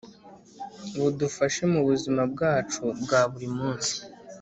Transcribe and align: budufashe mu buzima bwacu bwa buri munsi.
budufashe 1.01 1.61
mu 1.73 1.81
buzima 1.87 2.21
bwacu 2.33 2.81
bwa 3.01 3.21
buri 3.31 3.47
munsi. 3.57 3.95